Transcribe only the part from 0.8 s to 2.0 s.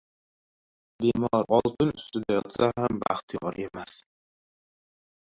•Bemor oltin